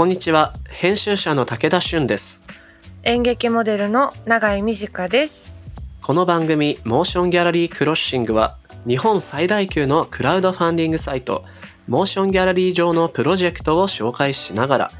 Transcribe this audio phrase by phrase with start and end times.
[0.00, 0.54] こんにちは。
[0.70, 2.42] 編集者の武田俊です。
[3.02, 5.54] 演劇モデルの永井美智香です。
[6.00, 11.44] この番組 MOTION GALLERY CROSSING は日本最大級のクラウドファンディングサイト
[11.86, 14.90] MOTION GALLERY 上のプロジェクトを紹介しながら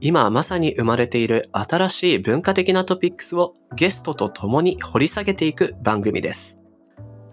[0.00, 6.60] 今まさに生まれている新しい文化的なトピックスをゲストと共に掘り下げていく番組です。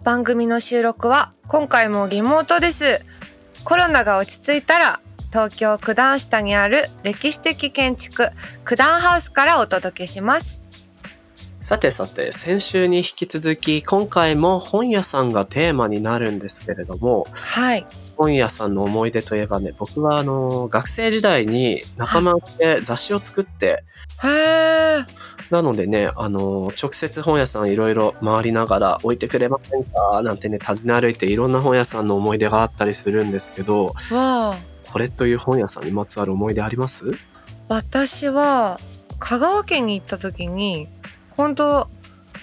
[0.04, 3.02] 番組の収録は今回もリモートです。
[3.64, 5.00] コロナが落ち着いたら
[5.36, 8.30] 東京九段下にある歴史的建築
[8.64, 10.64] 九段ハウスからお届けします。
[11.60, 17.86] さてさて先週に引き続き今回も本屋さんがテーマになるんですけれどもはい。
[18.16, 23.84] 本屋さんの思い出といえばね僕はあの学生時代に仲間で雑誌を作って、
[24.24, 25.06] へえ
[25.50, 30.22] なのでねあの直接本屋さんいろいろ回りながら置いてくれませんか？
[30.22, 34.58] なんてね訪ね歩いていろんな本屋さんの思い出があったりするんですけどわあ
[34.96, 37.04] これという本屋さんにまつわる思い出あります？
[37.68, 38.80] 私は
[39.20, 40.88] 香川県に行った時に
[41.32, 41.90] 本当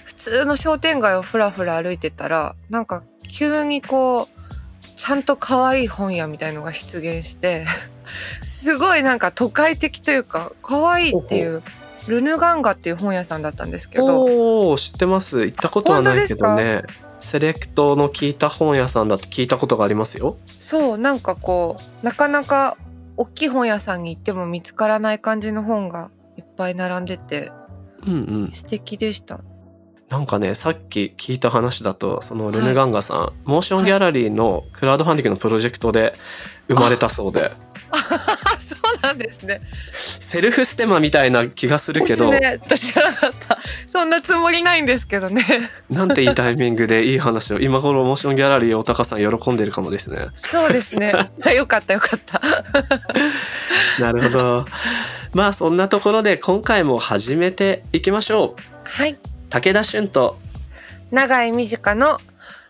[0.05, 7.65] 普通の商店街をふらふら歩いてたらなんか急にこうちゃんと可愛い本屋みたいのが出現して
[8.45, 11.63] すごいなんか都会的というか可愛いっていう
[12.05, 14.21] ルヌガンガっていう本屋さんだったんですけど。
[14.21, 15.43] おお知ってます。
[15.43, 16.83] 行ったことはないけどね
[17.23, 22.77] セレクトの聞いた本屋さんだって聞いたことがありますよそうなんかこうなかなか
[23.17, 27.51] 大きい本屋さんに行っても見つからない感じの本がいっぱい並んでて
[28.05, 29.39] うんうん素敵でした。
[30.09, 36.13] なんかねさっき聞いた話だとそのルネガンガさん、モーションギャラリーのクラウドファンディングのプロジェクトで
[36.67, 37.49] 生まれたそうで
[37.89, 39.61] そうなんですね。
[40.19, 43.42] セルフステマみたいな気がするけど、ね、 私知らなかった。
[43.93, 45.69] そんなつもりないんですけどね。
[45.87, 51.13] なんていいタイミングでいい話を今頃モーションギャラリーおたかさん喜んでるかもですねそうですね。
[51.45, 52.41] あよかったよかった。
[53.99, 54.65] なるほど
[55.33, 59.15] まあそんなところで今回も始めていきましょうはい。
[59.51, 60.39] 武田俊と
[61.11, 62.17] 長井美智香の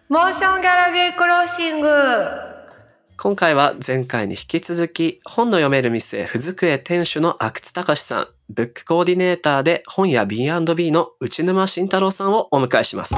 [0.09, 2.52] モーションギャラリークロッシング。
[3.23, 13.15] 今回は前回に引き続き本の読める店ふずくえ店主の阿久津隆さんブックコーディネーターで本屋 B&B の内沼慎太郎さんをお迎えします。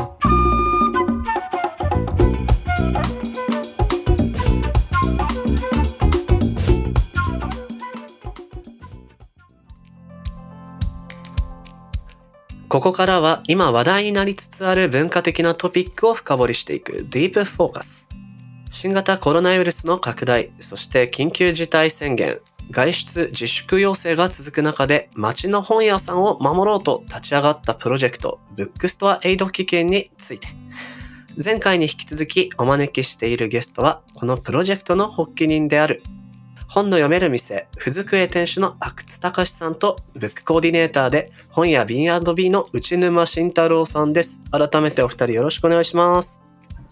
[12.70, 18.05] ここからは今話題になりつつある文化的なトピックを深掘りしていくディープフォーカス。
[18.76, 22.42] 新型コロナウイルスの拡大、そして緊急事態宣言、
[22.72, 30.50] 外出自粛要請が続く中で街の本屋さんを守ろうと立ち上がったプロジェクト、ブックストアエイド基金について。
[31.42, 36.04] 前回に引き続きお招きしているゲストは、このプロジェクトの発起人である、
[36.68, 44.42] 本の読める店、ふずくえ店主の阿久津隆さんと、ブックコーディネーターで本屋 B&B の内沼慎太郎さんです。
[44.52, 46.46] 改めてお二人よろしくお願いします。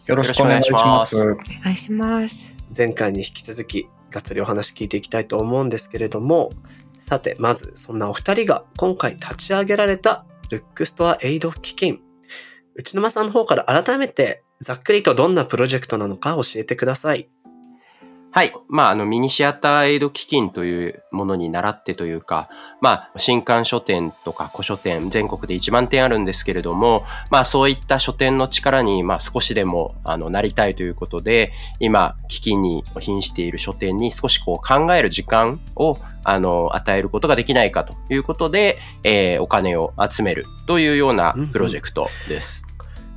[0.05, 1.15] よろしくお願いします。
[1.15, 2.53] お願いします。
[2.75, 6.51] 前回に引き続きがっつりお話聞いていきたいと思うんですけれども
[6.99, 11.99] さてまずそんなお二人が今回立ち上げられたブックストアエイド基金
[12.75, 17.29] 内沼さんの方から改めてざっくりとどんなプロジェクトなのか教えてください
[18.35, 18.53] はい。
[18.67, 22.49] まあ、あの、ミニシアターエイド基金というものに倣ってというか、
[22.81, 42.65] まあ、新刊書店とか古書店、全国で1万店あるんですけれども、まあ、そういった書店の力に、まあ、少しでも、あの、なりたいということで、今、基金に瀕している書店に少しこう考える時間を、あの、与えることができないかということで、えーお金を集めるというようなプロジェクトです。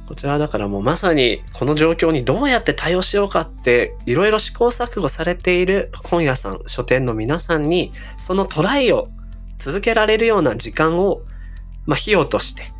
[0.07, 9.09] こちらだからもうまさにこの状況にどうやって対応しようかっていろいろ試行錯誤されている本屋さん書店の皆さんにそのトライを
[9.59, 11.23] 続けられるような時間を、
[11.87, 12.73] まあ、費用として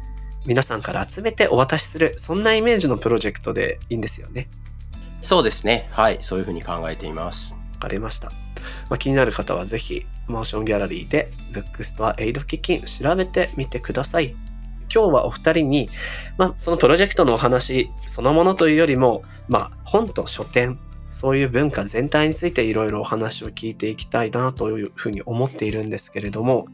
[0.47, 4.49] 皆さんから集めてお渡しするそんなイメージのプロジェクトでいいんですよね。
[5.21, 5.89] そうですね。
[5.91, 6.19] はい。
[6.23, 7.55] そういうふうに考えています。
[7.55, 8.31] わかりました。
[8.89, 14.37] まあ、気になる方はぜひモーションギャラリーでブックストアエイド基金調べてみてください。
[14.93, 15.89] 今日はお二人に、
[16.39, 20.79] まあ、そのプロジェクトのお話そのものというよりも、まあ、本と書店
[21.11, 26.67] そういう文化全体についていろいろお話を聞いていきたいなというふうに思っているんですけれども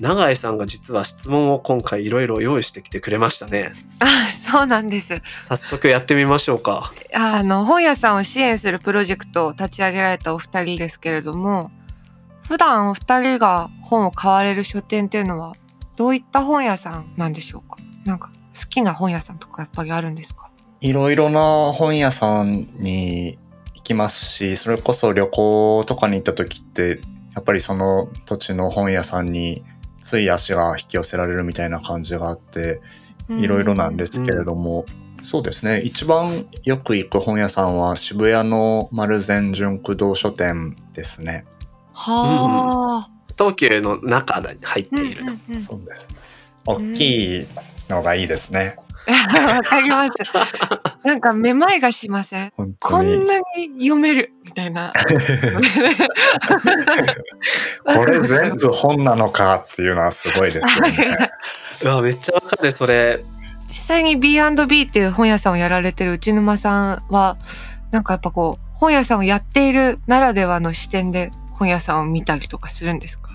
[0.00, 3.72] 永井さんが実は質問を今回いろいろ用意してきてくれましたね。
[3.98, 4.06] あ、
[4.50, 5.20] そうなんです。
[5.46, 6.90] 早速やってみましょうか。
[7.12, 11.70] あの本屋さんを支援するプロジェクトを立ち上げられたお二人ですけれども、
[12.48, 15.52] 普段お二人が本を買われる書店っていうのは
[16.00, 17.76] どういった本屋さんなんでしょうか？
[18.06, 20.50] なんか好きな本屋さんとかやっぱりあるんですか？
[20.80, 23.38] いろいろな本屋さんに
[23.74, 27.02] 行きますし、それこそ旅行とかに行った時って、
[27.34, 29.62] やっぱりその土地の本屋さんに
[30.02, 32.80] つい足が引き寄せられるみたいな感じがあって
[33.28, 34.86] いろいろなんですけれども、
[35.22, 41.44] そうですね一番よく行く本屋さんは渋谷の丸善純駆動書店ですね。
[41.92, 43.19] はあ。
[43.40, 45.32] 東急の中に入っていると。
[45.32, 46.06] うんうんうんそうです
[46.66, 47.46] 大きい
[47.88, 48.76] のがいいですね。
[49.08, 50.12] わかります。
[51.08, 52.52] なんかめまいがしません？
[52.78, 53.42] こんなに
[53.80, 54.92] 読めるみたいな。
[57.84, 61.30] これ全部本なのかっていうのはすごいですよね。
[61.82, 63.24] うわ、めっちゃわかる、それ。
[63.68, 67.38] 実際に B&B っていう本屋さんをやられてる内沼さんは
[67.90, 73.30] なんかやっぱこう本屋さんをやっているならではの視点で本屋さんを見たりとかするんですか？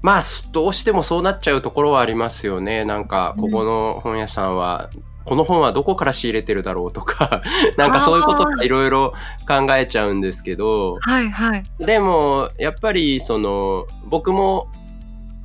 [0.00, 0.22] まあ、
[0.52, 2.84] どうしてもそうなっちゃうところはありますよね。
[2.84, 4.90] なんか、ここの本屋さんは、
[5.24, 7.42] この本はどこから仕入れてるだろうとか、
[7.76, 9.12] なんかそういうこといろいろ
[9.48, 11.64] 考えちゃうんですけど、はいはい。
[11.80, 14.70] でも、やっぱり、その、僕も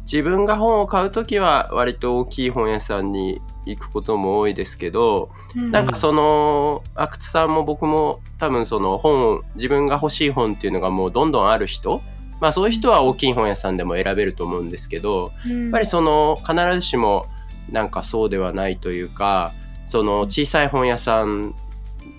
[0.04, 12.02] 自分が本を買うときは割と大きい本屋さんに行くことも多いですけど、なんかその、阿久津さんも僕も多分その本、自分が欲しい本っていうのがもうどんどんある人
[12.42, 17.28] まあそういう人は大きい本屋さんでも選べると思うんですけど、ややっぱりその必ずしも
[17.70, 19.54] なんかそうではないというか、
[19.86, 21.56] その小さい本屋さん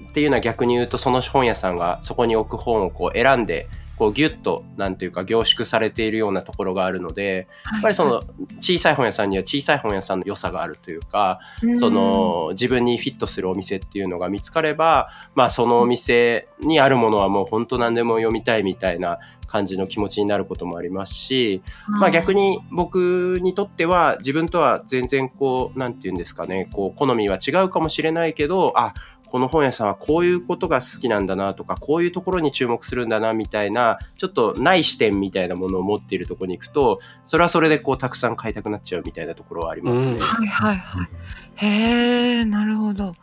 [0.09, 8.25] っていうのは逆に言うとその本屋さんがそこに置く本をこう選んで、こうギュッとなんていうか凝縮されているようなところがあるので、やっぱりその
[8.61, 11.41] 小さい本屋さんには小さい本屋さんの良さがあるというか、
[11.79, 28.95] その自分にフィットするお店っていうのが見つかれば、まあそのお店にあるものはもう本当何でも読みたいみたいな感じの気持ちになることもありますし、まあ逆に僕にとっては自分とは全然こう、なんて言うんですかね、こう好みは違うかもしれないけど、あ、
[29.35, 40.13] この本屋さんはこういうことが好きなんだなとか、こういうところに注目するんだなみたいな、ちょっとない視点みたいなものを持っているところに行くと、それはそれでこうたくさん買いたくなっちゃうみたいなところはありますね。
[40.13, 41.09] うんはいはいはい。
[41.57, 43.17] へえ、なるほど。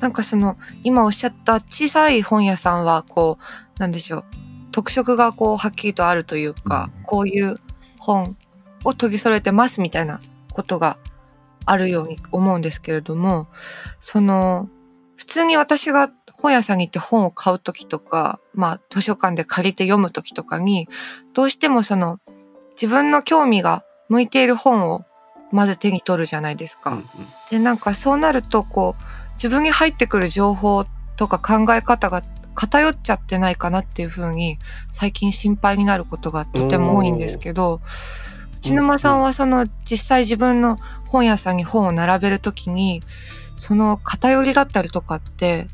[0.00, 4.24] なんかその今おっしゃった小さい本屋さんはこうなんでしょう
[4.70, 7.54] 特色がこうはっきりとあるというか、こういう
[7.98, 8.36] 本
[8.84, 10.20] を取り揃えてますみたいな
[10.52, 10.98] ことが
[11.64, 13.48] あるように思うんですけれども、
[14.00, 14.68] その
[15.24, 20.86] 普通に私が本屋さんに行って本を買うときとか、まあ図書館で借りて読むときとかに、
[21.32, 22.20] どうしてもその
[22.72, 25.04] 自分の興味が向いている本を
[25.50, 26.90] まず手に取るじゃないですか。
[26.90, 27.04] うんうん
[27.50, 29.02] でなんかそうなるとこう
[29.36, 30.84] 自分に入ってくる情報
[31.16, 32.22] とか考え方が
[32.54, 34.58] 偏っちゃってないかなっていうふうに
[34.92, 37.80] 最近心配になることがとても多いんですけど
[38.60, 43.02] 内沼さんはその実際自分の本屋さんに本を並べるときに
[43.56, 45.66] その偏りだったりとかって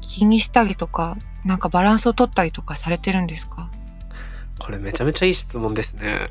[0.00, 3.70] 気にしたりとかなんかバランスを取ったりとかされてるんですか？
[4.58, 6.30] これめちゃめちゃいい質問ですね。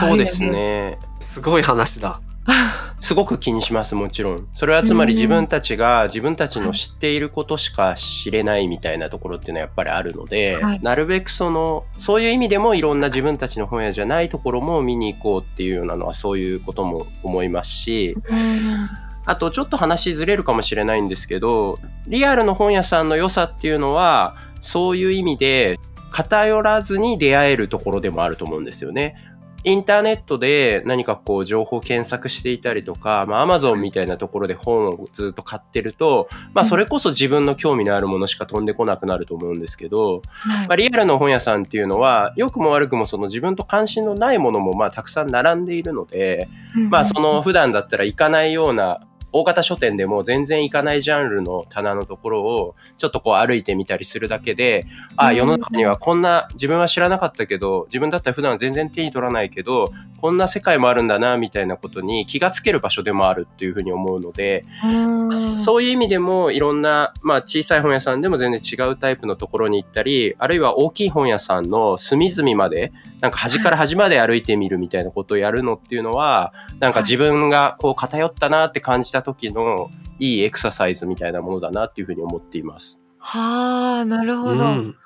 [0.00, 0.98] そうですね。
[1.20, 2.20] すごい話だ。
[3.00, 4.48] すごく気にします、もちろん。
[4.52, 18.88] それはつまりうん自分たちが自分たちの知っていることしか知れないみたいなところっていうのはやっぱりあるので、はいなるべくその、そういう意味でもいろんな自分たちの本屋じゃないところも見に行こうっていうようなのはそういうことも思いますし、うん
[19.24, 25.78] あとちょっと話ずれるかもしれないんですけど、リアルの本屋さんの良さっていうのは、そういう意味で
[26.10, 29.16] 偏らずに出会えるところでもあると思うんですよね。
[29.64, 40.66] インターネットで何かこう情報検索していたりとか、まあ Amazon みたいなところで本をずっと買ってると、まあそれこそ自分の興味のあるものしか飛んでこなくなると思うんですけど、はい。
[40.66, 46.48] まあ、リアルの本屋さんっていうのは、良くも悪くもその自分と関心のないものもまあたくさん並んでいるので、
[46.90, 49.00] まあその普段だったら行かないような
[49.32, 54.86] 大型書店でも全然行かないジャンルの棚のところをちょっとこう歩いてみたりするだけで、
[55.16, 55.36] ああ、うん。
[55.36, 65.36] 世の中にはこんな自分は知らなかったけど、自分だったら普段全然手に取らないけど、こんな世界もあるんだなみたいなことに気がつける場所でもあるっていうふうに思うので、うん。
[65.36, 83.00] そういう意味でもいろんな、まあ小さい本屋さんでも全然違うタイプのところに行ったり、あるいは大きい本屋さんの隅々まで、なんか端から端まで歩いてみるみたいなことをやるのっていうのは、なんか自分がこう偏ったなって感じた時のいいエクササイズみたいなものだなっていうふうに思っています。
[83.18, 84.96] はあなるほど、うん、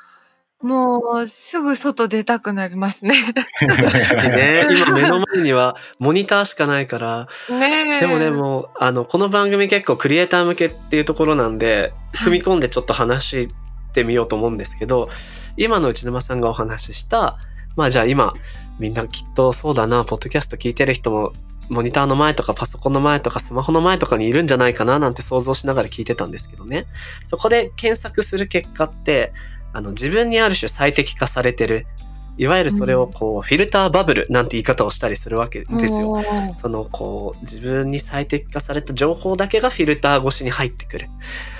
[0.62, 3.34] もうすぐ外出たくなりますね。
[3.60, 8.00] 確かにね、 今目の前にはモニターしかないから、ねえ。
[8.00, 13.48] でもでも、あの、この番組結構クリエイター向けっていうところなんで、踏み込んでちょっと話し
[13.92, 15.10] てみようと思うんですけど、
[15.58, 17.36] 今の内沼さんがお話しした、
[17.76, 18.32] まあじゃあ今、
[18.78, 21.32] みんなきっとそうだな、ポッドキャスト聞いてる人も、
[21.68, 26.86] モニターの前とかパソコンの前とかスマホの前とかにいるんじゃないかななんて想像しながら聞いてたんですけどね。
[27.24, 29.32] そこで検索する結果って、
[29.72, 31.86] あの自分にある種最適化されてる
[32.38, 36.22] いわゆるそれをこう、フィルターバブルなんて言い方をしたりするわけですよ。
[36.60, 41.08] そのこう自分に最適化された情報だけがフィルター越しに入ってくる。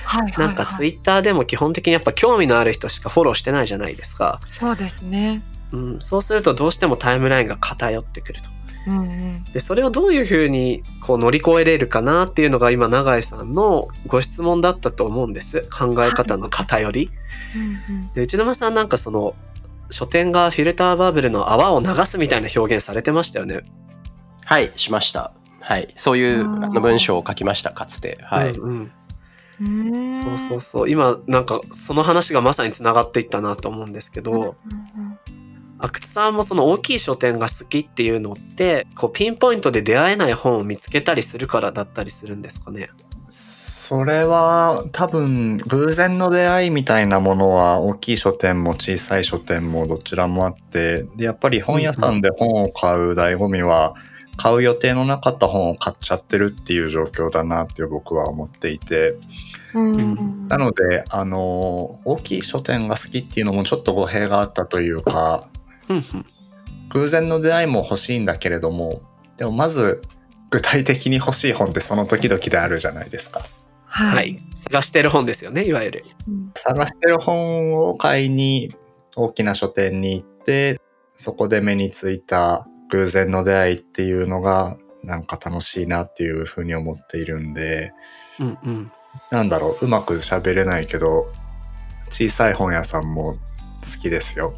[0.05, 4.41] はいはい、なんかツイッターでも基本的にやっぱ興味のある人しかフォローしてないじゃないですか。
[4.47, 5.43] そうですね。
[5.73, 8.49] うん、そうするとどうしてもタイムラインが偏ってくると。
[8.87, 9.45] うんうん。
[9.53, 17.11] でそれをどういうふうにこう乗り越えれるかなっていうのが今永井さんのご質問だったと思うんです考え方の偏り。
[17.55, 19.35] うんで内沼さんなんかその
[19.91, 23.63] 書店がフィルターバブルの泡を流すみたいな表現されてましたよね。
[24.45, 25.33] はい、しました。
[25.61, 25.93] はい。
[25.97, 28.19] そういうあの文章を書きました、かつて。
[28.23, 28.51] はい。
[28.51, 28.91] うん
[29.61, 35.06] うんそうそうそう今なんかその話がまさにつながっていったなと思うんですけど、うんうん
[35.79, 42.89] 阿久津さんもその大きい書店が好きっていうのってこうピンポイントで出会えない本を見つけたりするからだったりするんですかね？
[43.31, 53.95] それは多分偶然の出会いみたいなものは大きい書店も小さい書店もどちらもあってでやっぱり本屋さんで本を買う醍醐味は
[54.37, 59.17] 買う予定のなかった本を買っちゃってるっていう状況だなっていう僕は思っていて
[59.73, 65.49] うんうんなのであの大きい書店が好きっていうのもちょっと語弊があったというか
[65.89, 66.27] うんうん
[66.89, 69.03] 偶然の出会いも欲しいんだけれども
[69.37, 70.03] でもまず
[70.51, 73.41] 具体的に欲しい本ってその時々であるじゃないですか。
[73.87, 74.39] ははいい。
[74.57, 76.05] 探してる本ですよねいわゆる。
[76.29, 78.75] うん探してる本を買いに
[79.15, 80.81] 大きな書店に行って
[81.17, 87.93] そこで目についた偶然の出会いっていうのがなんか楽しいなっていうふうに思っているんで
[88.39, 88.93] うんうん。
[89.31, 91.33] なんだろううまく喋れないけど
[92.11, 93.35] 小さい本屋さんも
[93.83, 94.55] 好きですよ。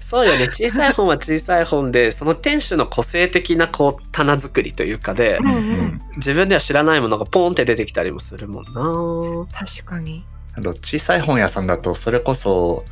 [0.00, 9.46] そうよね小さい本は小さい本でその店主の個性的なこう棚作りというかでうんううんん、自分では知らないものがポンって出てきたりもするもんな。
[9.52, 10.24] 確かに。
[10.54, 12.84] あと小さい本屋さんだとそれこそ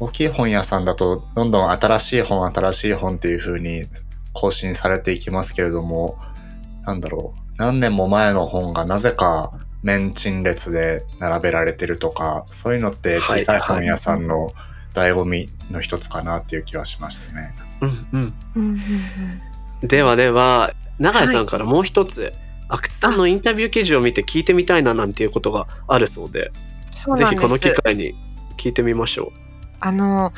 [0.00, 3.86] 大きい本屋さんだとどんどん新しい本新しい本っていう風に
[4.32, 6.18] 更新されていきますけれども
[6.84, 9.52] なんだろう何年も前の本がなぜか
[9.86, 14.52] 面陳列で並べられてるとかそういうのって小さい本屋さんの
[14.94, 17.54] 醍醐味の一つかなっていう気はしますね。
[17.80, 18.34] うんうん。
[18.56, 18.78] うんうんうん
[19.82, 22.32] ではでは永井さんからもう一つ、
[22.68, 26.50] 阿久津さんのインタビュー記事を見て聞いてみたいななんていうことがあるそうで
[27.14, 28.14] ぜひこの機会に
[28.56, 29.34] 聞いてみましょ
[29.80, 30.32] あの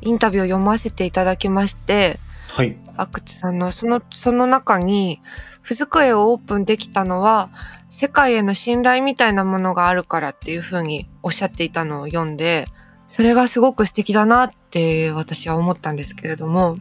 [0.00, 2.20] インタビューを読ませていただきまして
[2.52, 2.76] はい。
[2.96, 5.20] 阿久津さんのそのその中に
[5.60, 7.50] 「ふずくえをオープンできたのは
[7.90, 12.66] 世界への信頼みたいなものがあるから」っていうふうにおっしゃっていたのを読んで
[13.08, 16.78] それがすごく素敵だなって私は思ったんですけれども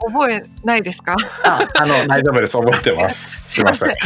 [0.00, 1.16] 覚えないですか？
[1.44, 2.56] あ、あの、大丈夫です。
[2.56, 3.50] 覚えてます。
[3.54, 3.88] すいません。
[3.88, 3.96] よ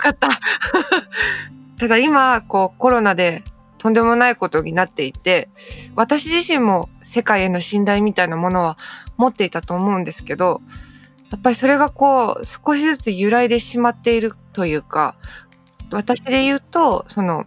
[0.00, 0.28] かった。
[1.78, 3.42] ただ今こうコロナで
[3.78, 5.48] とんでもないことになっていて
[5.96, 8.78] 私自身も世界への信頼みたいなものは
[9.16, 10.62] 持っていたと思うんですけど
[11.32, 15.16] やっぱりそれがこう少しずつ揺らいでしまっているというか
[15.90, 17.46] 私で言うとその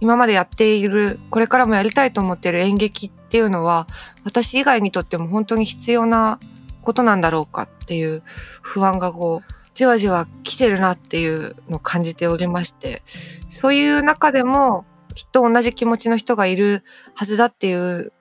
[0.00, 3.86] 今までやっているこれからもやりたいと思っている演劇っていうのは
[4.24, 6.38] 私以外にとっても本当に必要な
[6.82, 8.22] ことなんだろうかっていう
[8.60, 13.02] 不安がこうじわじわ来てるなっていうのを感じておりまして
[13.50, 18.12] そういう中でもきっと同じ気持ちの人がいるはずだっていう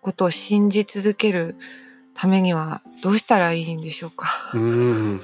[0.00, 1.56] ことを信じ続ける
[2.14, 4.50] ためにはどうしたらいいんでしょうか？
[4.54, 4.58] う。
[4.58, 5.20] うん。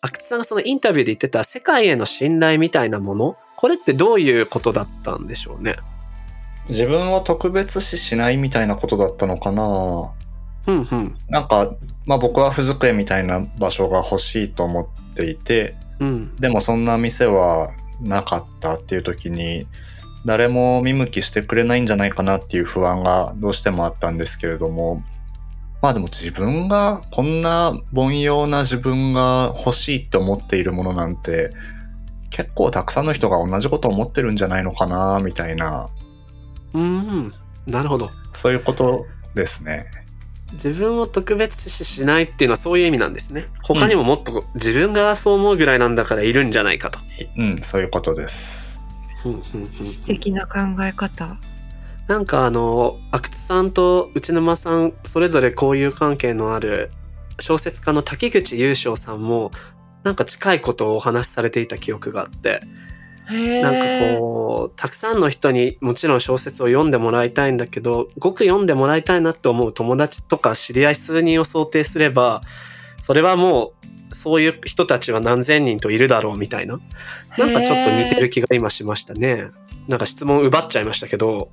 [0.00, 5.76] 阿久津さんがそのインタビューで言ってた世界への信頼みたいなものこれってどういうことだったんでしょうね？
[6.68, 10.12] 自分を特別視しないみたいなことだったのかな？
[10.66, 11.16] うんうん。
[11.28, 11.74] なんか、
[12.06, 16.36] まあ僕はふずくえみたいな場所が欲しいと思っていて、うん。
[16.36, 17.70] でもそんな店は
[18.00, 19.66] なかったっていう時に、
[20.24, 25.02] 誰も見向きしてくれないんじゃないかなっていう不安がどうしてもあったんですけれども、
[25.82, 31.50] まあでも自分が、こんな凡庸な自分が欲しいって思っているものなんて、
[32.30, 35.88] 結構たくさんの人が同じこと思ってるんじゃないのかな、みたいな、
[36.72, 37.32] うん。
[37.66, 38.10] なるほど。
[38.32, 39.86] そういうことですね。
[40.52, 43.46] 自分を特別視しないっていうのはそういう意味なんですね。
[43.62, 46.98] 他にももっと自分がそう思うぐらいなんだからいるんじゃないかと。
[47.36, 48.80] うん、そういうことです。
[49.24, 49.40] うんうん
[49.80, 51.38] うん素敵な考え方。
[52.12, 56.90] なんかあの阿久津さんと内沼さんそれぞれ交友関係のある
[57.40, 59.50] 小説家の滝口優勝さんも
[60.02, 62.60] なんか近いことをお話しされていた記憶があって
[63.30, 72.42] へなんかこうたくさんの人にもちろん小説を読んでもらいたいんだけどごく読んでもらいたいなって思う友達とか知り合い数人を想定すれば
[73.00, 73.72] それはも
[74.10, 76.78] うそういう人たちは何千人といるだろうみたいな
[77.38, 79.50] なんかちょっと似てる気が今しましたね。
[79.88, 81.50] なんか質問奪っちゃいましたけど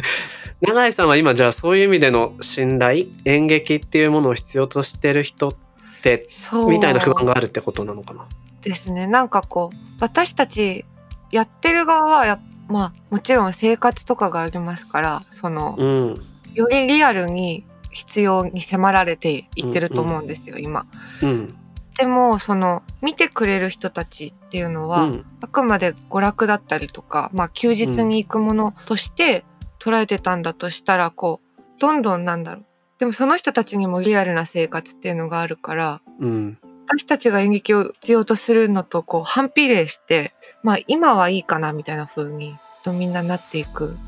[0.62, 5.54] 永井さんは今じゃあそういう意味での信頼演劇っていうものを必要としてる人っ
[6.02, 6.68] てそう。
[6.68, 8.26] みたいな不安があるってことなのかな？
[8.62, 9.06] ですね。
[9.06, 10.84] なんかこう私たち
[11.30, 16.26] やってる側はやまあもちろん生活とかがありますからそのうん。
[16.54, 20.86] よりリアルに必要に迫られていってると思うんですよ、今。
[21.22, 21.54] うん
[21.98, 25.24] でもその見てくれる人たちっていうのは、うん。
[25.40, 29.44] あくまで娯楽だったりとか、まあ、休日に行くものとして
[29.78, 32.64] 捉えてたんだとしたらこうどんどんなんだろう。
[32.98, 36.58] でもその人たちにもリアルな生活っていうのがあるからうん。
[36.88, 43.98] 私たちが演劇を必要とするのとこう反比例してまあ今はいいかなみたいな風にとみんななっていく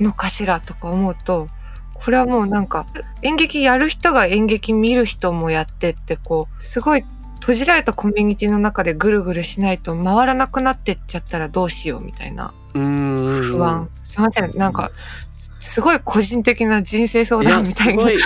[0.00, 1.46] のかしらとか思うと
[1.94, 2.86] これはもうなんか
[3.22, 7.04] 演劇やる人が演劇見る人もやってってこうすごい
[7.40, 14.56] 閉じられたコミュニティの中でぐるぐるしないと回らなくなってっちゃったらどうしようみたいなうん不安、すいません。
[14.56, 14.90] なんか
[15.32, 18.10] すすごい個人的な人生相談みたいな。
[18.10, 18.18] い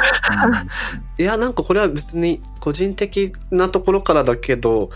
[1.19, 4.91] や なんかこれは別に個人的なところからだけど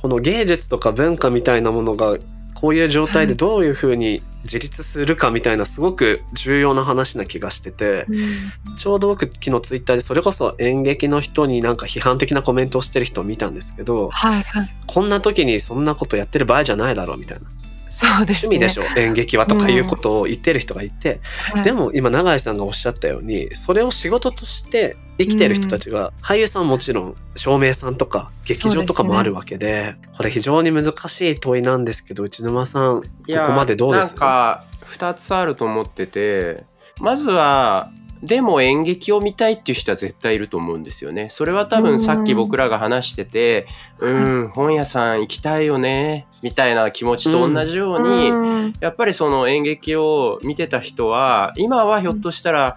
[0.00, 2.16] この芸術とか文化みたいなものが
[2.54, 8.76] こういう状態でどういうふうに自立するかみたいなすごく重要な話な気がしててうん。
[8.76, 14.68] ちょうど僕昨日ツイッターでそれこそ演劇の人になんか批判的なコメントをしてる人を見たんですけどはいはい。
[14.86, 17.44] こんな時にそんなことやってる場合じゃないだろうみたいな。
[17.90, 18.56] そうですね。
[18.56, 18.98] 趣味でしょ？
[18.98, 21.20] 演劇はとかいうことを言ってる人がいて、
[21.52, 21.64] はい。
[21.64, 36.64] でも今永井さんがおっしゃったようにそれを仕事として生きてる人たちが、俳優さんもちろん照明さんとか劇場とかもあるわけでこれ非常に難しい問いなんですけど内沼さんここまでどうですなんか2つあると思ってて
[37.00, 37.90] まずは
[38.22, 41.28] でも演劇を見たいっていう人は絶対いると思うんですよね。
[41.28, 43.66] それは多分さっき僕らが話してて、
[43.98, 44.08] う
[44.44, 48.34] ん、本屋さん行きたいよね、みたいな気持ちと同じように、う
[48.68, 48.72] ん。
[48.78, 52.76] やっぱりその演劇を見てた人は、今はひょっとしたら、な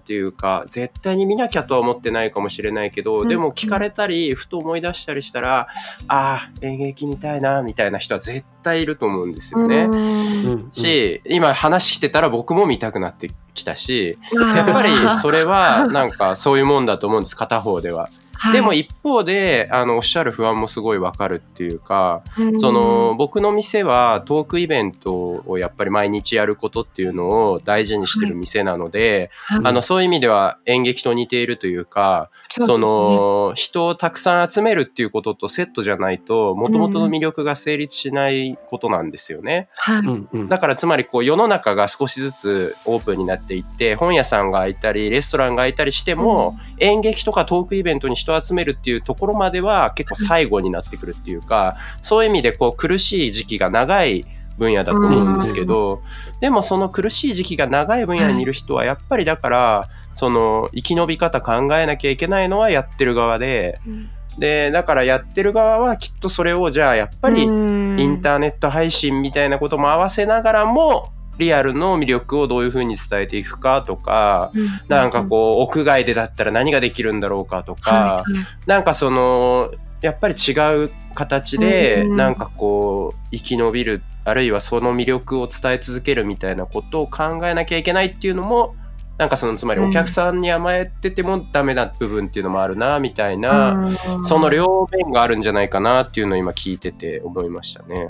[0.00, 5.68] ていうか、絶対に見なきゃとは思ってないかもしれないけど、うんでも聞かれたり、ふと思い出したりしたら、
[6.08, 9.84] ああ、演劇見たいな、みたいな人は絶対いると思うんですよね。
[9.84, 14.18] うんうんし、今話してたら僕も見たくなってきたし、
[14.54, 18.08] やっぱりそれはなんかそういうもんだと思うんです、片方では。
[18.42, 18.54] はい。
[18.54, 22.58] でも一方で、あの、おっしゃる不安もすごいわかるっていうか、うん。
[22.58, 29.60] その僕の店はトークイベントをやっぱり毎日やることっていうのを大事にしてる店なので、はい。
[29.62, 32.84] あのそういう意味では演劇と似ているというか、そね。
[32.84, 39.68] の人をたくさん集めるっていうこととセットじゃないと元々の魅力が成立しないことなんですよね。
[39.76, 40.00] はい。
[40.00, 40.48] うんうん。
[40.48, 54.26] だからつまりこう世の中が少しずつオープンになっていって本屋さんが開いたりレストランが開いたりしても、演劇とかトークイベントに人を集めるっていうところまでは結構最後になってくるっていうかそういう意味でこう苦しい時期が長い
[54.58, 56.02] 分野だと思うんですけど、
[56.40, 64.10] でもその苦しい時期が長い分野にいる人はやっぱりだからその生き延び方考えなきゃいけないのはやってる側でうん。
[64.38, 74.52] でだからやってる側はきっとそれをじゃあやっぱりインターネット配信みたいなことも合わせながらもリアルの魅力をどういうふうに伝えていくかとか、
[74.88, 78.24] なんかこう屋外でだったら何ができるんだろうかとか、
[78.66, 80.52] なんかそのやっぱり違
[80.84, 88.74] う形でうんなんかこう生き延びるあるいはその魅力を伝え続けるみたいなことを考えなきゃいけないっていうのも
[89.18, 98.08] なんかそのつまりお客さんに甘えててもダメな部分っていうのもあるなみたいな、うんその両面があるんじゃないかなっていうのを今聞いてて思いましたね。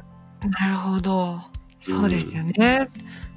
[0.61, 1.41] なるほど
[1.83, 2.89] そうですよね、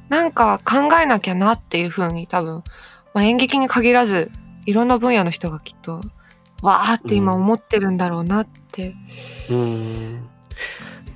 [0.10, 2.64] なんか考えなきゃなっていうふうに多分、
[3.14, 4.32] まあ、演劇に限らず
[4.66, 6.02] いろんな分野の人がきっと
[6.62, 8.96] わーって今思ってるんだろうなって、
[9.50, 10.30] うん。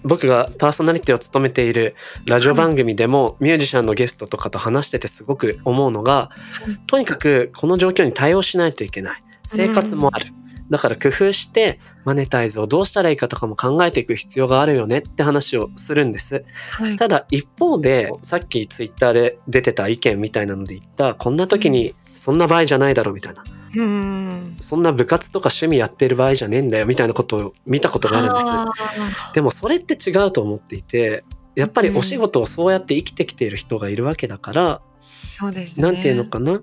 [0.03, 6.31] 僕がパーソナリティを務めているラジオ番組でもミュージシャンのゲストとかと話しててすごく思うのがは
[6.67, 6.79] い。
[6.87, 9.23] とにかくこの状況に対応しないといけない。
[9.45, 10.27] 生活もある、
[10.69, 16.45] だから工夫してマネタイズをどうしたらいいかとかも考えていく必要があるよねって話をするんです。
[16.71, 16.95] はい。
[16.97, 23.43] ただ一方でさっきツイッターで出てた意見みたいなので言ったこんな時にそんな場合じゃないだろうみたいな。
[23.75, 24.57] うん。
[24.59, 28.47] そんな部活とか趣味やってる場合じゃねえんだよみたいなことを見たことがあるんです。
[28.47, 31.23] あでもそれって違うと思っていて
[31.55, 35.83] やっぱりお仕事をそうやって生きてきている人がいるわけだから、ーそうですね。
[35.83, 36.61] なんていうのかな。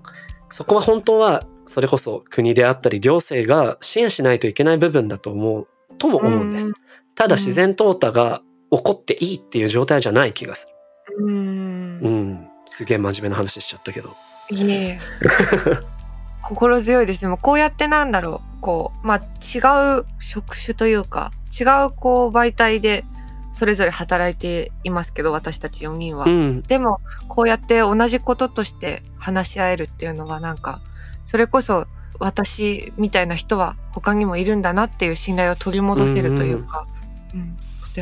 [0.51, 6.73] そこは本当はそれこそ国であったり行政が支援しないといけない部分だと思うとも思うんです、うん。
[7.15, 10.69] ただ自然淘汰が起こっていいっていう状態じゃない気がす
[11.19, 12.01] うん。
[12.01, 12.49] るうん。
[12.67, 14.15] すげえ真面目な話しちゃったけど。
[14.51, 14.99] いえ
[16.43, 18.61] 心強いですでもこうやってなんだろう。
[18.61, 23.05] こうまあ違う職種というか違うこう媒体で
[23.53, 26.27] それぞれ働いていますけど私たち4人は。
[26.27, 26.63] うん。
[26.63, 30.81] でもこうやって同じこととして話し合えるっていうのはなんか
[31.27, 31.87] それこそ
[32.19, 36.87] 私みたいな人は他にもいるんだなっていう信頼を取り戻せるというか、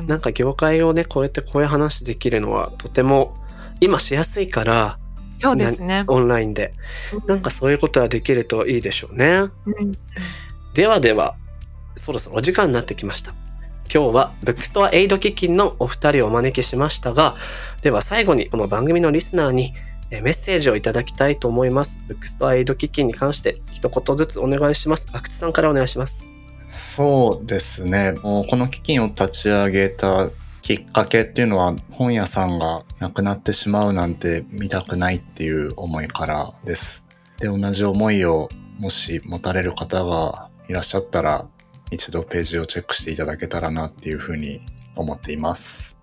[0.06, 3.36] なんか業界をね、こうやってこういう話できるのはとても
[3.80, 4.98] 今しやすいから、
[5.40, 6.04] そうですね。
[6.06, 6.74] オンラインで。
[7.26, 9.48] なんかそういうことができるといいでしょうね。
[9.66, 9.92] うん
[10.74, 11.36] ではでは、
[11.94, 13.32] そろそろお時間になってきました。
[13.92, 17.36] 今日はブックストアエイド基金のお二人をお招きしましたが、
[17.82, 19.72] では最後にこの番組のリスナーに
[20.14, 22.00] えメッセージをいただきたいと思います。
[22.06, 25.08] ブックストアエイド基金に関して一言ずつお願いします。
[25.12, 26.24] 阿久津さんからお願いします。
[26.70, 28.12] そうですね。
[28.22, 30.30] もうこの基金を立ち上げた
[30.62, 37.04] きっかけっていうのは本屋さんがなくなってしまうなんて見たくないっていう思いからです。
[37.38, 38.48] で、同じ思いを
[38.78, 41.46] もし持たれる方がいらっしゃったら
[41.90, 44.60] 一度ページをチェックしていただけたらなっていうふうに
[44.96, 45.96] 思っています。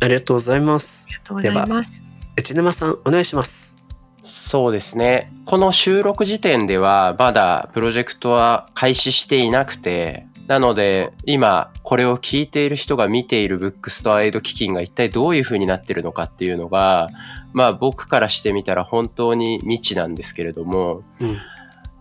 [0.00, 1.06] ありがとうございます。
[1.08, 2.09] ありがとうございます。
[2.36, 3.76] 内沼さん、お願いします。
[4.22, 5.32] そうですね。
[5.44, 17.08] この収録時点ではまだプロジェクトは開始していなくて、なので今これを聞いている人が見ているブックストアエイド基金が一体どういう風になってるのかっていうのが、
[17.52, 21.38] まあ僕からしてみたら本当に未知なんですけれども、うん。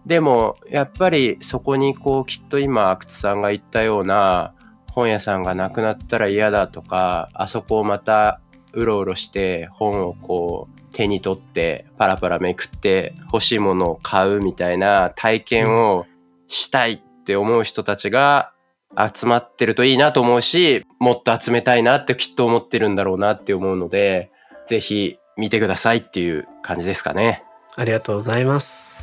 [0.06, 4.54] でもやっぱりそこにこうきっと今阿久津さんが言ったような
[4.92, 8.42] 本屋さんがなくなったら嫌だとかあそこをまた
[8.73, 16.05] うろうろして本をこう手に取ってパラパラめくって欲しいものを買うみたいな体験を
[16.47, 18.51] したいって思う人たちが
[18.97, 24.32] 集まってるといいなと思うしもっと集めたいなってきっと思ってるんだろうなって思うので
[24.67, 27.43] ぜひ見てくださいっていう感じですかね。
[27.75, 28.93] ありがとうございます。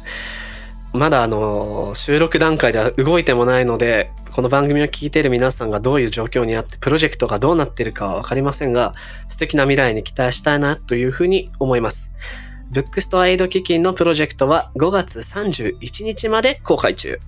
[0.97, 8.95] まだあの収録段階では動いてもないのでこの番組を聞いている皆さんがどういう状況にあってプロジェクトがどうなっているかは分かりませんが
[9.29, 12.11] 素敵な未来に期待したいなというふうに思います。
[12.71, 17.21] ブックストアエイド基金のプロジェクトは5月31日まで公開中。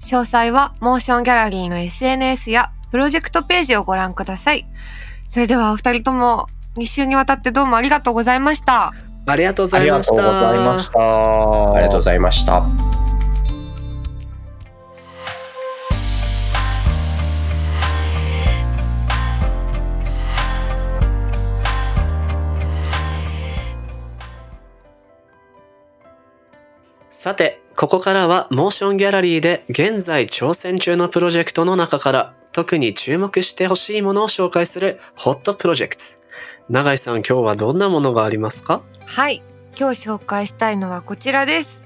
[0.00, 4.66] 詳細はモーションギャラリーの SNS やプロジェクトページをご覧ください。
[5.26, 8.94] それではお二人とも2週にわたってどうもありがとうございました。
[9.30, 10.30] ありがとうござありがとういました。
[10.40, 11.72] ございました。
[11.74, 12.62] ありがとうございました。
[27.10, 36.02] さて、ここからはモーションギャラリーで現在挑戦中のプロジェクトの中から特に注目してほしいものを紹介するホットプロジェクト。
[36.70, 38.82] 永井さん、今日はどんなものがありますか？
[39.06, 39.42] はい、
[39.78, 41.82] 今日紹介したいのはこちらです。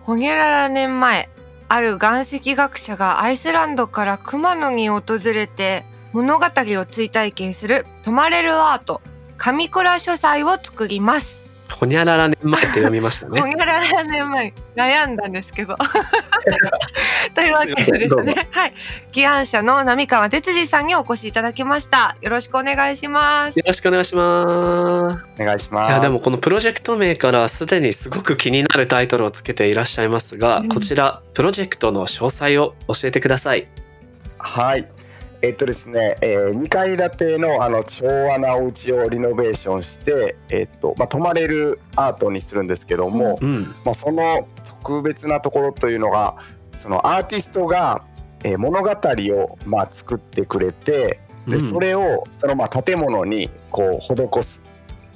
[0.00, 1.28] ほにゃらら年前、
[1.68, 5.02] ある岩石学者がアイスランドから熊野に訪
[5.34, 5.84] れて
[6.14, 9.02] 物語を追体験する泊まれるアート、
[9.36, 11.39] 神倉書斎を作ります。
[11.70, 13.42] ほにゃらら年前って読みましたほね。
[13.42, 15.76] にゃらら年前悩んだんですけど。
[17.34, 18.74] というわけでですね、はい、
[19.12, 22.16] 起案者の浪川哲司さんにお越しいただきました。
[22.20, 23.64] よろしくお願いしますよ。
[23.66, 25.24] ろしくお願いします。
[25.42, 25.90] お願いします。
[25.90, 33.66] いやでもこのプロジェクト名からすでにすごく気になるタイトルをつけていらっしゃいますが、うんこちらプロジェクトの詳細を教えてください。
[34.38, 34.86] はい。
[35.42, 43.74] えっとですね、えー、2階建てのあの昭和なお家をリノベーションして、えっとまあ、泊まれるアートにするんですけども、うん。
[43.84, 46.36] まあ、その特別なところというのが
[46.72, 48.04] そのアーティストが、
[48.44, 51.70] えー物語を、まあ、作ってくれてでうん。
[51.70, 54.60] それをそのまあ建物にこう施す、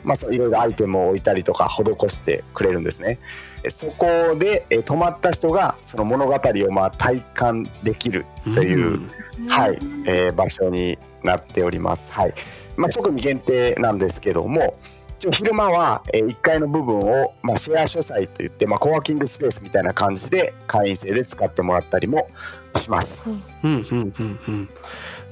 [0.04, 3.18] まあ、いろいろアイテムを置いたりとか施してくれるんですね。
[3.62, 4.06] えそこ
[4.38, 9.00] で、えー泊まった人がその物語をまあ体感できるという、
[9.48, 12.12] はい、えー場所になっております。
[12.12, 12.34] はい。
[12.76, 14.76] まあ特に限定なんですけども、
[15.18, 22.28] 一応昼間は、えー1階の部分を、まあ、シェア書斎といって、まあ、コワーキングスペースみたいな感じで会員制で使ってもらったりも
[22.76, 23.58] します。
[23.64, 24.68] うんうんうんうん。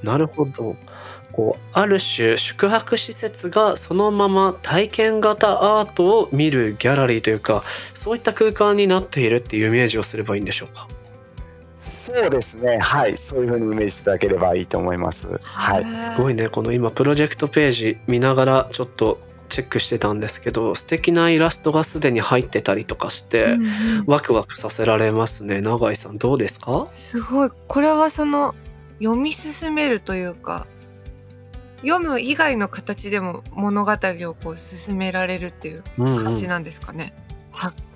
[0.01, 0.75] なるほど。
[1.33, 10.87] こうある種宿泊施設がそのまま体験型アートを見るギャラリーというかそういった空間になっているっていうイメージをすればいいんでしょうか？
[11.81, 12.77] そうですね。
[12.77, 13.17] はい。
[13.17, 15.39] そういう風にイメージいただければいいと思います。
[15.41, 15.83] はい。
[16.15, 19.19] すごいねこの今プロジェクトページ見ながらちょっと
[19.49, 26.87] チェックしてたんですけど素敵なイラストがすでに入ってたりとかして、うんうんワクワクさせられますね永井さんどうですか？
[26.91, 28.53] すごいこれはその
[28.99, 30.67] 読み進めるというか
[31.83, 37.13] 読む以外の形でも物語をこう進められるっていう感じなんですかね。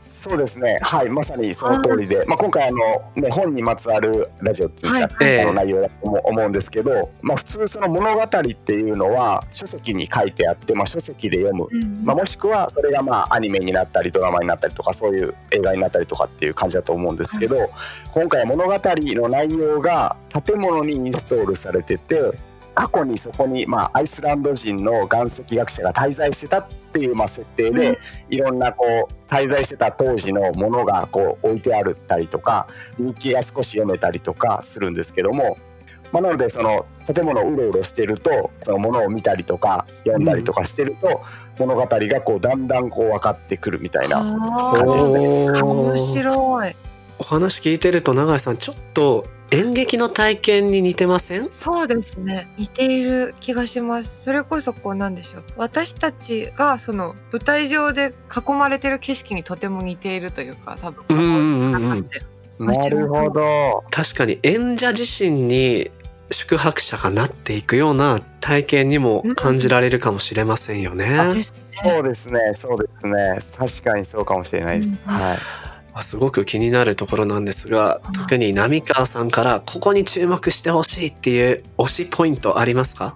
[0.02, 0.80] そうですね。
[0.82, 2.78] はい、まさにその通りで、まあ今回あの
[3.16, 5.46] ね本にまつわるラジオっていうんですか、はい。
[5.46, 11.68] の内容だと思思うんですけど、まあ普通その物語っていうのは書籍に書いてあって、まあ書籍で読む。
[12.06, 17.70] まあ、もしくはそれがまあアニメになったりドラマになったりとかそういう映画になったりとかっていう感じだと思うんですけど、
[18.14, 22.32] 今回は物語の内容が建物にインストールされてて
[22.78, 27.98] 過去にそこにまあアイスランド人の岩石学者が滞在してたっていうまあ設定で、うん
[28.30, 35.58] いろんなこう滞在してた当時のものがこう置いてあるったりとか日記が少し読めたりとかするんですけども。
[36.10, 41.22] まあ、なのでその建物をうろうろしてるとそのものを見たりとか読んだりとかしてると、
[41.60, 45.62] 物語がこうだんだんこう分かってくるみたいなあ感じですね。
[45.62, 46.76] 面白い
[47.20, 51.50] お話聞いてると永井さんちょっと演劇の体験に似てません？
[51.52, 62.10] そうですね似ている気がしますそれこそこうなんでしょう私たちがその舞台上で囲まれてる景色にとても似ているというか多分うんうんうん
[62.60, 63.84] なるほど。
[63.92, 65.92] 確かに演者自身に
[66.32, 71.36] 宿泊者がなっていくような体験にも感じられるかもしれませんよね。
[71.36, 73.34] ですねそうですね、そうですね。
[73.58, 74.90] 確かにそうかもしれないです。
[74.90, 75.38] うんはい。
[75.98, 83.16] あすごく気になるところなんですが特に浪川さんからここに注目してほしいっていう推しポイントありますか？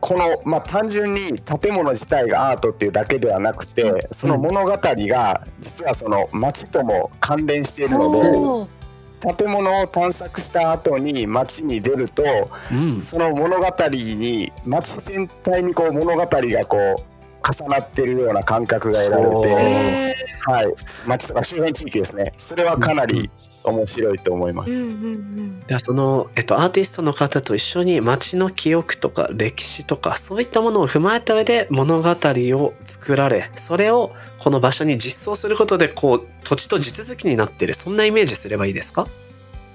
[0.00, 9.36] この、まあ、単純に建物自体がアートっていうだけではなくて、その物語が実はその街とも関連しているので、おー。
[9.36, 12.22] 建物を探索した後に街に出ると、
[12.70, 13.02] うん。
[13.02, 17.15] その物語に街全体にこう物語がこう
[17.46, 20.14] 重なってるような感覚が得られて、え
[20.50, 20.66] はい、
[21.06, 22.32] 街とか周辺地域ですね。
[22.36, 23.30] それはかなり
[23.64, 24.70] 面白いと思います。
[24.70, 25.60] ーうんうんうん。
[25.60, 37.74] ではその、えっと、アーティストの方と一緒に街の記憶とか歴史とかそういったものを踏まえた上で物語を作られそれをこの場所に実装することでこう土地と地続きになっている。
[37.74, 39.08] そんなイメージすればいいですか？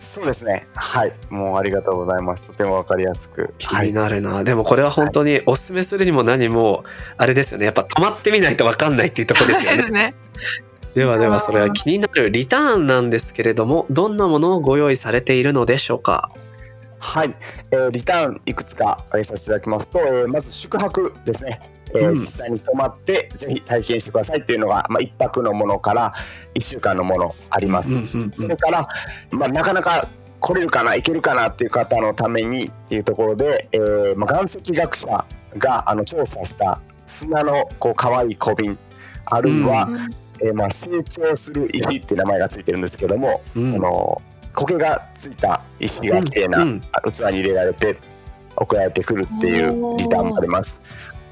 [0.01, 0.67] そうですね。
[0.73, 2.47] はい、もうありがとうございます。
[2.47, 3.53] とてもわかりやすく。
[3.59, 3.93] 気にはい。
[3.93, 6.83] なるな、でもこれは本当におすすめするにも何も
[7.17, 10.15] あれですよねやっぱ止まってみないと分かんないっていうところですよね ね
[10.95, 16.31] ではではそれは気になるリターンなんですけれどもどんなものをご用意されているのでしょうか？
[16.99, 17.33] はい、
[17.71, 21.61] えーリターンいくつか挙げさせていただきますと、えーまず宿泊ですね。
[21.95, 22.13] えーうん。
[22.13, 26.13] 実際に泊まってぜひ体験してくださいっていうのが、まあ、1泊のものから
[26.55, 27.91] 1週間のものあります。
[27.91, 28.87] うんうんうんそれから、
[29.31, 30.07] まあ、なかなか
[30.39, 35.25] 来れるかな行けるかなっていう方のためにっていうところで、えーまあ、岩石学者
[35.57, 38.77] があの調査した砂のこう可愛い小瓶
[39.25, 39.97] あるいは、うん。
[40.43, 43.61] えーまあ、成長する石っていう名前がついてるんですけども、うん。
[43.61, 44.21] その
[44.53, 46.81] 苔がついた石がきれいなうん。
[46.81, 47.97] 器に入れられて
[48.55, 50.81] 送られてくるっていうリターンもあります。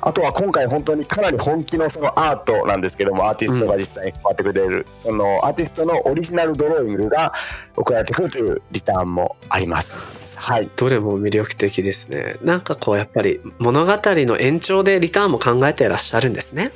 [0.01, 7.33] あとは今回本当にかなり本気のそのアートなんですけどもアーティストが実際に関わってくれる、そのアーティストのオリジナルドローイングが
[7.75, 10.37] 送られてくるというリターンもあります。
[10.39, 16.71] はい、どれも魅力的ですねなんかこうやっぱり物語の延長でリターンも考えていらっしゃるんですね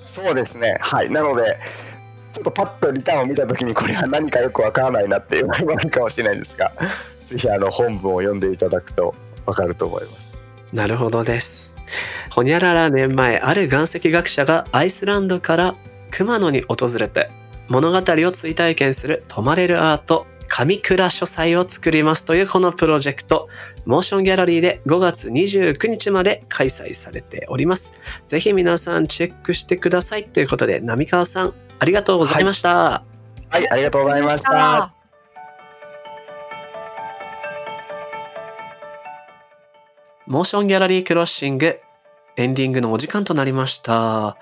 [0.00, 0.76] そうですね。
[0.80, 1.58] はい、なので
[2.32, 6.72] ちょっとパッとリターンを見た時にこれは何かよくわからないなっていうのがあるかもしれないんですが、
[7.22, 9.14] ぜひあの本文を読んでいただくと
[9.46, 10.40] わかると思います。
[10.72, 11.65] なるほどです
[12.30, 15.76] ほにゃらら年前ある岩石学者がアイスランドから
[16.10, 17.30] 熊野に訪れて
[17.68, 23.48] 物語を追体験する泊まれるアート神倉書斎を作りますというこのプロジェクト。
[23.84, 27.92] モーションギャラリーで5月29日まで開催されております。
[28.28, 33.02] ぜひ皆さんチェックしてくださいということで浪川さんありがとうございました、
[33.48, 34.95] はい、ありがとうございました。
[40.26, 41.78] モーションギャラリークロッシング
[42.36, 44.36] エンディングのお時間となりました。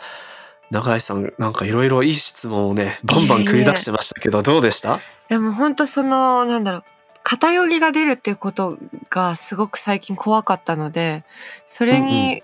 [0.70, 5.00] 永井さんなんかいろいろいい質問をねバンバン繰り出してましたけどどうでした？
[5.28, 6.84] でも本当そのなんだろう
[7.22, 8.78] 偏りが出るっていうこと
[9.10, 11.24] がすごく最近怖かったので
[11.66, 12.42] それに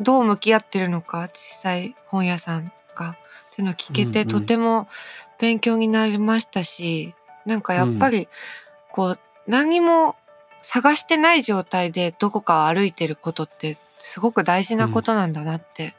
[0.00, 3.16] どう向き合ってるのか実際本屋さんがっ
[3.54, 4.88] ていうのを聞けて、うんうんとても
[5.38, 8.28] 勉強になりましたしなんかやっぱり
[8.90, 10.16] こう何も
[10.64, 15.94] 探してない状態でどこかを歩いてることってすごく大事なことなんだなって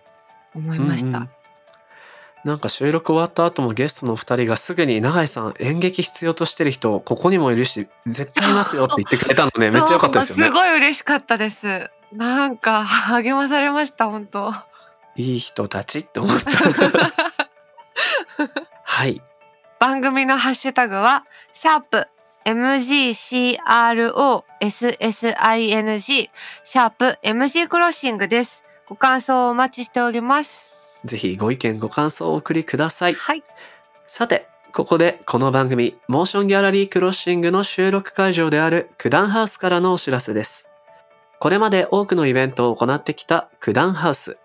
[0.56, 1.08] 思いました。
[1.08, 1.30] うんうん
[2.44, 11.90] なんか収録終わった後もゲストのお二人がすぐに永井さん演劇必要としてる人ここにもいるし絶対いますよって言ってくれたのね めっちゃ良かったですよねすごい嬉しかったです。
[12.14, 14.54] なんか励まされました本当。
[15.16, 16.52] いい人たちって思った
[18.84, 19.24] はい
[19.80, 22.08] 番組のハッシュタグはシャープ
[22.46, 23.60] MGCROSSING
[26.64, 28.64] シャープ MG クロッシングです。
[28.88, 30.78] ご感想をお待ちしております。
[31.04, 33.16] ぜひご意見ご感想をお送りください。
[33.16, 33.44] はい。
[34.08, 40.70] さて、ここでこの番組、モーションギャラリークロッシングの収録会場である九段ハウスからのお知らせです。
[41.40, 44.38] これまで多くのイベントを行ってきた九段ハウス。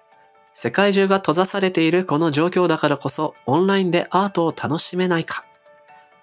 [0.54, 5.44] 世界中が閉ざされているこの状況だからこそオンラインでアートを楽しめないか。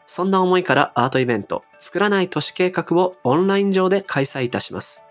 [0.07, 5.03] そんな思いからアートイベント、作らない都市計画をオンライン上で開催いたします。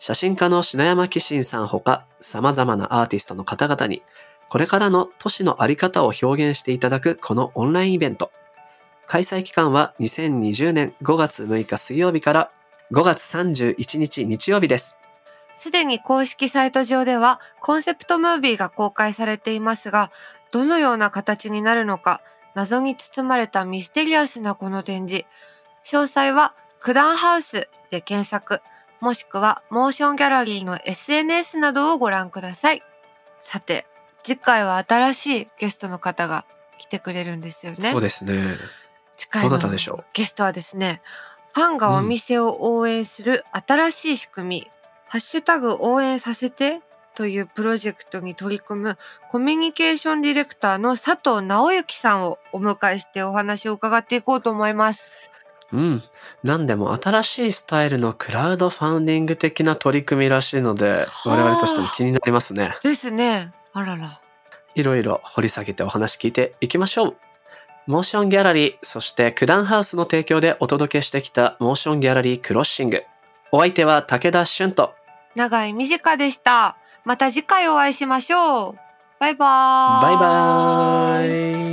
[0.00, 4.02] 写真家の篠山紀信さんほか様々なアーティストの方々に
[4.48, 8.30] これからの都市のあり方を表現していただくこのオンラインイベント。
[9.06, 12.50] 開催期間は2020年5月6日水曜日から
[12.92, 14.98] 5月31日日曜日です。
[15.56, 20.10] すでに公式サイト上ではコンセプトムービーが公開されていますが、
[20.52, 22.20] どのような形になるのか、
[22.54, 25.26] 謎に包まれたミステリアスなこの展示。
[25.84, 28.60] 詳細は九段ハウスで検索、
[29.00, 32.82] もしくはモーションギャラリーの SNS などをご覧ください。
[33.40, 33.86] さて、
[34.22, 36.46] 次回は新しいゲストの方が
[36.78, 37.90] 来てくれるんですよね。
[37.90, 38.56] そうですね。
[39.16, 40.04] 次回のたでしょう？
[40.12, 41.02] ゲストはですね、
[41.54, 44.70] ファンがお店を応援する新しい仕組み、
[45.08, 46.80] ハッシュタグ応援させて
[47.14, 48.98] というプロジェクトに取り組む
[49.28, 55.12] コミュニケーションディレクターの佐藤直之さんをお迎えしてお話を伺っていこうと思います。
[55.72, 56.02] うん。
[56.42, 62.74] なんでも新しいスタイルのクラウドファンディング的な取り組みらしいので、はあ我々としても気になりますね。
[62.82, 63.52] ですね。
[63.72, 64.20] あらら。
[64.74, 67.16] いろいろ掘り下げてお話聞いていきましょう。
[67.86, 73.02] モーションギャラリー、そして九段ハウスの提供でお届けしてきたモーションギャラリークロッシング。
[73.52, 74.94] お相手は武田俊と。
[75.34, 76.76] 長井美智香でした。
[77.04, 78.76] また次回お会いしましょう。
[79.20, 80.02] バイバーイ。
[80.02, 81.63] バイバーイ。